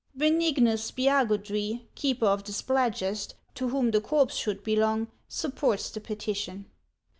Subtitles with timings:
[0.17, 6.65] Beniguus Spiagudry, keeper of the Spladgest, to whom the corpse should belong, supports the petition."